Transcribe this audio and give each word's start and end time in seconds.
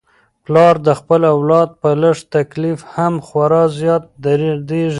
پلار 0.45 0.75
د 0.87 0.89
خپل 0.99 1.21
اولاد 1.35 1.69
په 1.81 1.89
لږ 2.01 2.17
تکلیف 2.35 2.79
هم 2.93 3.13
خورا 3.27 3.63
زیات 3.79 4.03
دردیږي. 4.23 4.85